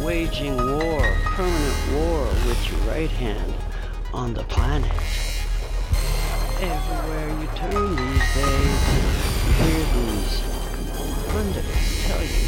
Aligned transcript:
waging 0.00 0.56
war, 0.56 1.02
permanent 1.24 1.92
war, 1.92 2.24
with 2.46 2.70
your 2.70 2.80
right 2.92 3.10
hand 3.10 3.54
on 4.14 4.32
the 4.34 4.44
planet. 4.44 4.90
Everywhere 6.60 7.28
you 7.40 7.48
turn 7.56 7.96
these 7.96 8.34
days, 8.34 8.82
you 9.44 9.52
hear 9.60 9.82
these 9.94 10.34
pundits 11.28 12.06
tell 12.06 12.22
you 12.22 12.44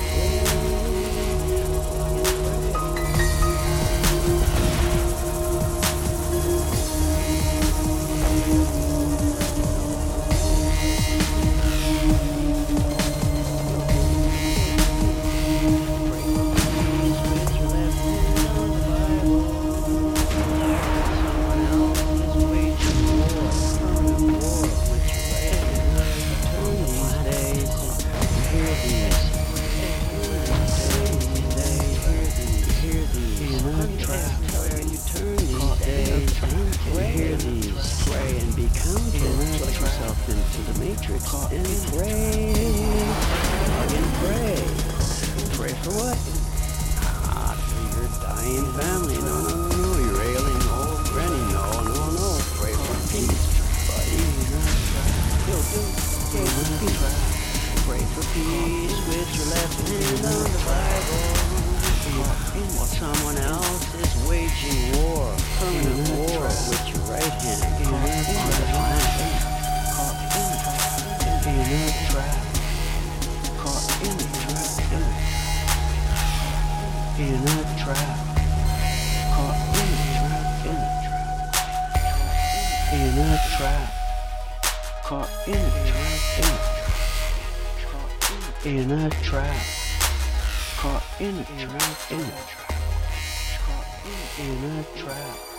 how 38.88 38.94
to 38.94 39.18
yourself 39.80 40.28
into 40.28 40.72
the 40.72 40.78
matrix 40.80 41.34
and 41.52 41.66
pray. 41.92 42.54
Pray. 45.56 45.72
For 45.82 45.90
what? 45.90 46.18
Ah, 47.04 47.52
for 47.68 47.82
your 47.98 48.08
dying 48.22 48.68
family. 48.78 49.18
No, 49.18 49.36
no, 49.42 49.57
Caught 85.08 85.30
in 85.46 85.54
a 85.54 85.70
trap. 85.88 86.66
In 88.66 88.90
a 88.90 89.08
trap. 89.08 89.66
Caught 90.76 91.02
in 91.18 91.38
a 91.38 91.44
trap. 91.44 92.12
In 92.12 92.20
a 92.20 92.44
trap. 92.46 92.74
In 94.38 94.64
a 94.64 94.84
trap. 94.98 95.57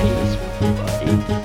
Peace. 0.00 0.36
Bye. 1.28 1.39